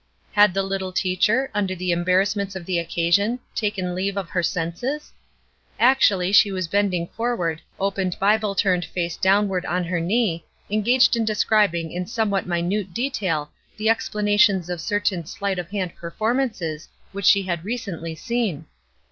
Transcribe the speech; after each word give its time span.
Had 0.31 0.55
the 0.55 0.63
little 0.63 0.91
teacher, 0.91 1.51
under 1.53 1.75
the 1.75 1.91
embarrassments 1.91 2.55
of 2.55 2.65
the 2.65 2.79
occasion, 2.79 3.37
taken 3.53 3.93
leave 3.93 4.17
of 4.17 4.29
her 4.29 4.41
senses? 4.41 5.11
Actually 5.79 6.31
she 6.31 6.51
was 6.51 6.67
bending 6.67 7.05
forward, 7.09 7.61
opened 7.79 8.17
Bible 8.17 8.55
turned 8.55 8.83
face 8.83 9.15
downward 9.15 9.63
on 9.67 9.83
her 9.83 9.99
knee, 9.99 10.43
engaged 10.71 11.15
in 11.15 11.23
describing 11.23 11.91
in 11.91 12.07
somewhat 12.07 12.47
minute 12.47 12.95
detail 12.95 13.51
the 13.77 13.89
explanations 13.89 14.71
of 14.71 14.81
certain 14.81 15.23
slight 15.27 15.59
of 15.59 15.69
hand 15.69 15.95
performances 15.95 16.89
which 17.11 17.25
she 17.27 17.43
had 17.43 17.63
recently 17.63 18.15
seen! 18.15 18.65